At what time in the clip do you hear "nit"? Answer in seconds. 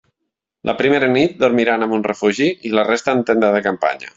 1.11-1.35